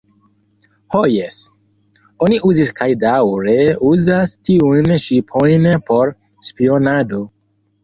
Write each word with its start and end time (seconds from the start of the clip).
Ho 0.93 1.01
jes, 1.15 1.35
oni 2.27 2.39
uzis 2.53 2.71
kaj 2.79 2.89
daŭre 3.05 3.55
uzas 3.91 4.35
tiujn 4.51 4.91
ŝipojn 5.07 5.71
por 5.93 6.13
spionado. 6.51 7.25